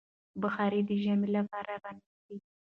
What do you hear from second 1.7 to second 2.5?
رانيسئ.